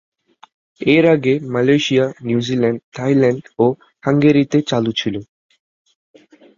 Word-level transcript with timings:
এর 0.81 1.05
আগে 1.15 1.33
Malaysia, 1.53 2.05
New Zealand, 2.27 2.79
Thailand 2.95 3.43
ও 3.59 3.65
হাঙ্গেরিতে 4.03 4.57
চালু 4.69 4.91
ছিল। 4.95 5.15